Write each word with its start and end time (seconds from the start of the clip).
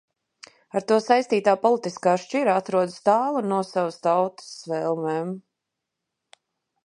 Ar 0.79 0.85
to 0.91 0.95
saistītā 1.07 1.53
politiskā 1.65 2.13
šķira 2.21 2.55
atrodas 2.61 2.97
tālu 3.09 3.43
no 3.51 3.59
savas 3.71 3.99
tautas 4.09 4.47
vēlmēm. 4.73 5.33